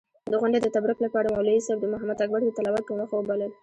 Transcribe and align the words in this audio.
د 0.31 0.33
غونډې 0.41 0.59
د 0.61 0.67
تبرک 0.75 0.97
لپاره 1.05 1.31
مولوي 1.35 1.61
صېب 1.67 1.79
محمداکبر 1.93 2.41
د 2.43 2.49
تلاوت 2.57 2.83
پۀ 2.87 2.93
موخه 2.99 3.15
وبلل 3.17 3.49
شو. 3.53 3.57